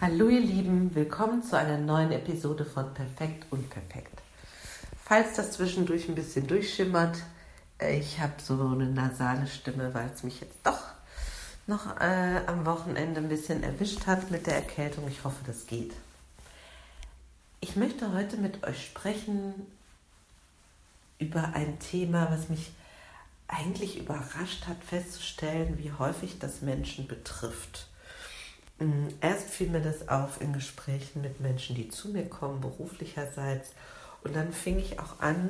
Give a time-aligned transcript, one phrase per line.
[0.00, 4.22] Hallo ihr Lieben, willkommen zu einer neuen Episode von Perfekt und Perfekt.
[5.04, 7.18] Falls das zwischendurch ein bisschen durchschimmert,
[7.80, 10.84] äh, ich habe so eine nasale Stimme, weil es mich jetzt doch
[11.66, 15.08] noch äh, am Wochenende ein bisschen erwischt hat mit der Erkältung.
[15.08, 15.92] Ich hoffe, das geht.
[17.60, 19.66] Ich möchte heute mit euch sprechen
[21.18, 22.70] über ein Thema, was mich
[23.48, 27.87] eigentlich überrascht hat, festzustellen, wie häufig das Menschen betrifft.
[29.58, 33.72] Fiel mir das auf in Gesprächen mit Menschen, die zu mir kommen, beruflicherseits.
[34.22, 35.48] Und dann fing ich auch an,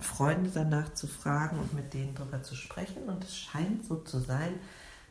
[0.00, 3.04] Freunde danach zu fragen und mit denen darüber zu sprechen.
[3.04, 4.58] Und es scheint so zu sein,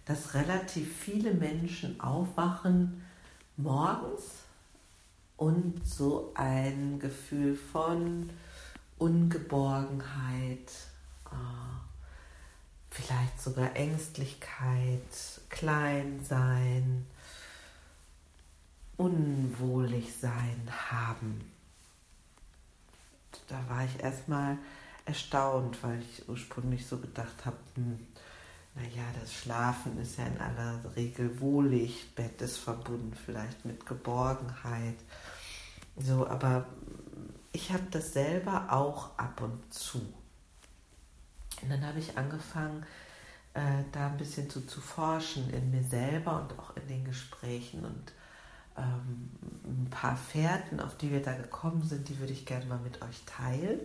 [0.04, 3.05] dass relativ viele Menschen aufwachen
[3.55, 4.24] morgens
[5.38, 8.30] und so ein Gefühl von
[8.98, 10.74] Ungeborgenheit,
[11.32, 11.36] äh,
[12.90, 14.99] vielleicht sogar Ängstlichkeit,
[15.48, 17.05] Kleinsein,
[18.98, 21.41] unwohlig sein haben.
[23.48, 24.57] Da war ich erstmal
[25.05, 27.99] erstaunt, weil ich ursprünglich so gedacht habe, hm,
[28.76, 34.98] naja, das Schlafen ist ja in aller Regel wohlig, Bett ist verbunden vielleicht mit Geborgenheit.
[35.98, 36.65] So, aber
[37.54, 39.99] ich habe das selber auch ab und zu.
[41.62, 42.85] Und dann habe ich angefangen,
[43.54, 47.85] äh, da ein bisschen zu, zu forschen in mir selber und auch in den Gesprächen
[47.85, 48.12] und
[48.77, 49.29] ähm,
[49.65, 53.01] ein paar Fährten, auf die wir da gekommen sind, die würde ich gerne mal mit
[53.01, 53.79] euch teilen.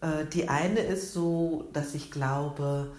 [0.00, 2.92] Äh, die eine ist so, dass ich glaube,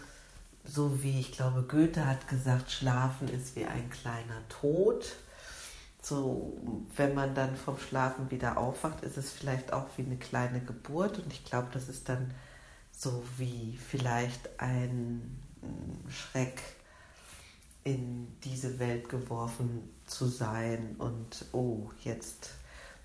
[0.64, 5.16] so wie ich glaube, Goethe hat gesagt, Schlafen ist wie ein kleiner Tod.
[6.02, 6.58] So,
[6.96, 11.20] wenn man dann vom Schlafen wieder aufwacht, ist es vielleicht auch wie eine kleine Geburt.
[11.20, 12.34] Und ich glaube, das ist dann
[12.92, 15.40] so wie vielleicht ein
[16.10, 16.62] Schreck
[17.84, 22.52] in diese Welt geworfen zu sein und oh, jetzt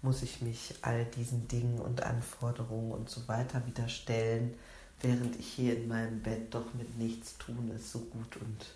[0.02, 4.54] muss ich mich all diesen Dingen und Anforderungen und so weiter wieder stellen,
[5.00, 8.66] während ich hier in meinem Bett doch mit nichts tun es so gut und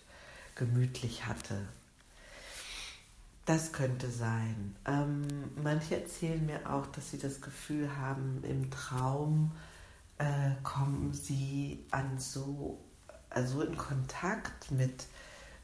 [0.55, 1.69] gemütlich hatte.
[3.45, 4.77] Das könnte sein.
[4.87, 5.27] Ähm,
[5.63, 9.53] manche erzählen mir auch, dass sie das Gefühl haben, im Traum
[10.19, 12.79] äh, kommen sie an so,
[13.31, 15.07] also in Kontakt mit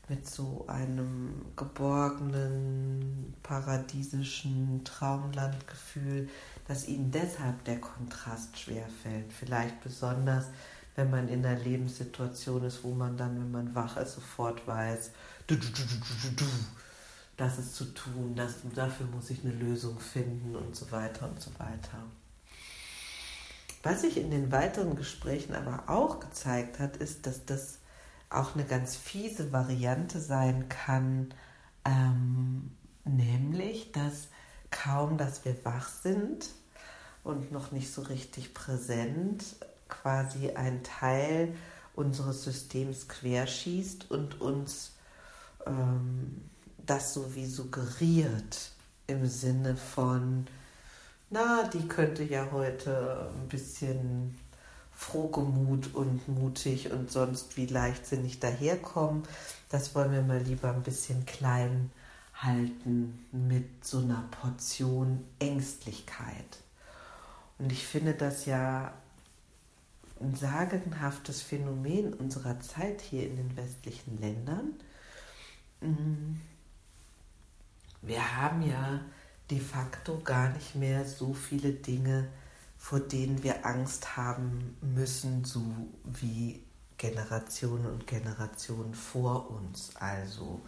[0.09, 6.29] mit so einem geborgenen, paradiesischen Traumlandgefühl,
[6.69, 9.33] dass ihnen deshalb der Kontrast schwer fällt.
[9.33, 10.47] Vielleicht besonders,
[10.95, 15.11] wenn man in einer Lebenssituation ist, wo man dann, wenn man wach ist, sofort weiß,
[15.47, 16.45] du, du, du,
[17.37, 21.41] das ist zu tun, das, dafür muss ich eine Lösung finden und so weiter und
[21.41, 22.05] so weiter.
[23.83, 27.79] Was sich in den weiteren Gesprächen aber auch gezeigt hat, ist, dass das
[28.37, 31.33] auch eine ganz fiese Variante sein kann,
[31.85, 32.73] ähm,
[33.05, 34.29] nämlich, dass
[34.71, 36.49] kaum, dass wir wach sind
[37.23, 39.45] und noch nicht so richtig präsent,
[39.89, 41.55] quasi ein Teil
[41.95, 44.93] unseres Systems querschießt und uns
[45.67, 46.43] ähm,
[46.79, 48.73] das so wie suggeriert
[49.07, 50.47] im Sinne von,
[51.31, 54.37] na, die könnte ja heute ein bisschen
[54.95, 59.25] frohgemut und mutig und sonst wie leichtsinnig daherkommen.
[59.69, 61.91] Das wollen wir mal lieber ein bisschen klein
[62.35, 66.59] halten mit so einer Portion Ängstlichkeit.
[67.59, 68.93] Und ich finde das ja
[70.21, 74.75] ein sagenhaftes Phänomen unserer Zeit hier in den westlichen Ländern.
[75.81, 76.37] Mm.
[78.03, 79.01] Wir haben ja
[79.51, 82.29] de facto gar nicht mehr so viele Dinge,
[82.85, 85.63] vor denen wir Angst haben müssen, so
[86.05, 86.63] wie
[86.99, 89.93] Generationen und Generationen vor uns.
[89.95, 90.61] Also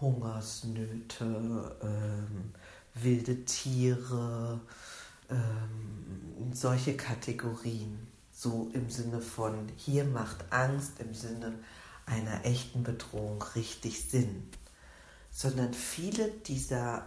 [0.00, 2.54] Hungersnöte, ähm,
[2.94, 4.58] wilde Tiere,
[5.28, 8.06] ähm, solche Kategorien.
[8.32, 11.58] So im Sinne von, hier macht Angst im Sinne
[12.06, 14.48] einer echten Bedrohung richtig Sinn.
[15.30, 17.04] Sondern viele dieser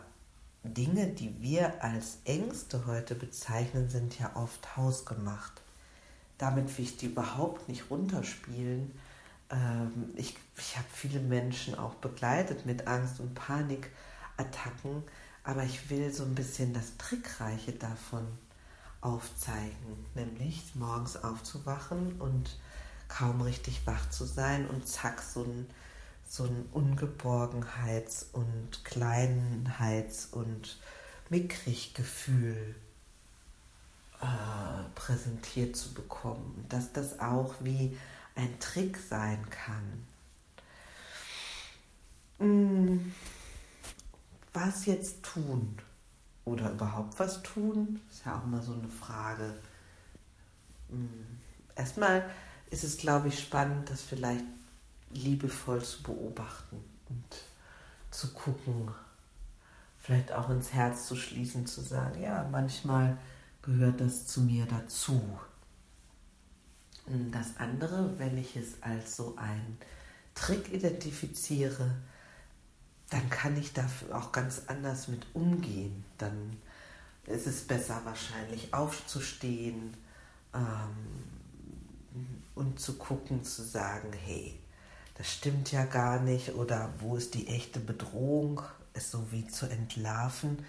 [0.68, 5.62] Dinge, die wir als Ängste heute bezeichnen, sind ja oft hausgemacht.
[6.38, 8.92] Damit will ich die überhaupt nicht runterspielen.
[9.50, 15.04] Ähm, ich ich habe viele Menschen auch begleitet mit Angst- und Panikattacken,
[15.44, 18.28] aber ich will so ein bisschen das Trickreiche davon
[19.02, 22.58] aufzeigen, nämlich morgens aufzuwachen und
[23.08, 25.68] kaum richtig wach zu sein und zack, so ein
[26.28, 30.78] so ein Ungeborgenheits- und Kleinheits- und
[31.30, 32.76] Mickriggefühl
[34.22, 36.66] äh, präsentiert zu bekommen.
[36.70, 37.98] Dass das auch wie
[38.36, 40.06] ein Trick sein kann.
[42.40, 43.14] Hm.
[44.54, 45.78] was jetzt tun?
[46.46, 48.00] Oder überhaupt was tun?
[48.12, 49.56] Ist ja auch immer so eine Frage.
[50.90, 51.26] Hm,
[51.76, 52.30] erstmal
[52.70, 54.46] ist es, glaube ich, spannend, das vielleicht
[55.24, 56.78] liebevoll zu beobachten
[57.10, 57.38] und
[58.12, 58.90] zu gucken,
[60.00, 63.18] vielleicht auch ins Herz zu schließen, zu sagen, ja, manchmal
[63.62, 65.22] gehört das zu mir dazu.
[67.32, 69.78] Das andere, wenn ich es als so ein
[70.36, 71.96] Trick identifiziere,
[73.10, 76.04] dann kann ich dafür auch ganz anders mit umgehen.
[76.18, 76.58] Dann
[77.26, 79.94] ist es besser wahrscheinlich aufzustehen
[80.54, 81.24] ähm,
[82.56, 84.60] und zu gucken, zu sagen, hey,
[85.18, 88.62] das stimmt ja gar nicht oder wo ist die echte Bedrohung,
[88.94, 90.64] es so wie zu entlarven.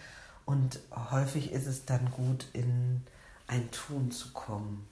[0.46, 0.80] Und
[1.10, 3.02] häufig ist es dann gut, in
[3.46, 4.88] ein Tun zu kommen.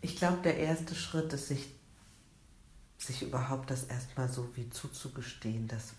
[0.00, 1.72] Ich glaube, der erste Schritt ist, sich,
[2.98, 5.92] sich überhaupt das erstmal so wie zuzugestehen, dass,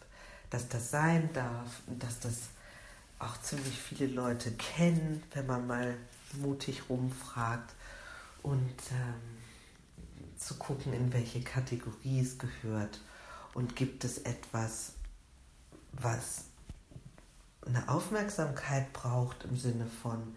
[0.50, 2.50] dass das sein darf und dass das
[3.20, 5.96] auch ziemlich viele Leute kennen, wenn man mal
[6.34, 7.74] mutig rumfragt
[8.44, 9.42] und ähm,
[10.42, 13.00] zu gucken, in welche Kategorie es gehört?
[13.54, 14.94] Und gibt es etwas,
[15.92, 16.46] was
[17.66, 20.36] eine Aufmerksamkeit braucht im Sinne von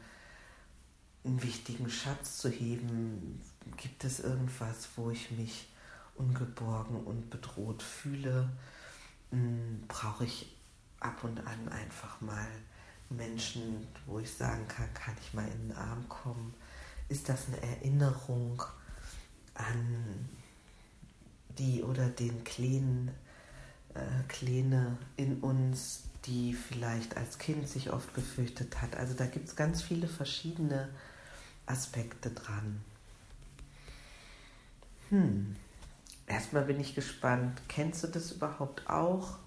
[1.24, 3.40] einen wichtigen Schatz zu heben,
[3.76, 5.68] gibt es irgendwas, wo ich mich
[6.16, 8.50] ungeborgen und bedroht fühle,
[9.30, 10.54] hm, brauche ich
[11.00, 12.46] ab und an einfach mal
[13.10, 16.54] Menschen, wo ich sagen kann, kann ich mal in den Arm kommen?
[17.08, 18.62] Ist das eine Erinnerung
[19.54, 20.28] an
[21.58, 23.10] die oder den kleinen
[23.94, 28.96] äh, Kleine in uns, die vielleicht als Kind sich oft gefürchtet hat?
[28.96, 30.88] Also da gibt es ganz viele verschiedene
[31.66, 32.82] Aspekte dran.
[35.10, 35.56] Hm.
[36.26, 37.60] Erstmal bin ich gespannt.
[37.68, 39.38] Kennst du das überhaupt auch?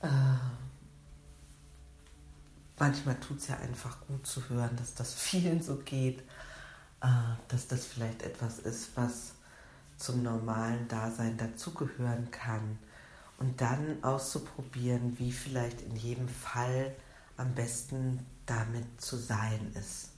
[0.00, 0.08] Äh,
[2.78, 6.22] manchmal tut es ja einfach gut zu hören, dass das vielen so geht,
[7.48, 9.32] dass das vielleicht etwas ist, was
[9.96, 12.78] zum normalen Dasein dazugehören kann.
[13.38, 16.94] Und dann auszuprobieren, wie vielleicht in jedem Fall
[17.36, 20.10] am besten damit zu sein ist.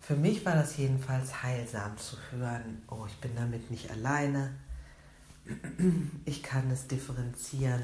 [0.00, 4.54] Für mich war das jedenfalls heilsam zu hören, oh, ich bin damit nicht alleine,
[6.24, 7.82] ich kann es differenzieren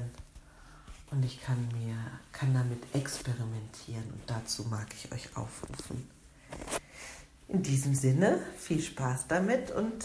[1.11, 1.96] und ich kann mir
[2.32, 6.19] kann damit experimentieren und dazu mag ich euch aufrufen.
[7.49, 10.05] In diesem Sinne, viel Spaß damit und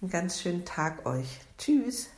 [0.00, 1.40] einen ganz schönen Tag euch.
[1.58, 2.08] Tschüss.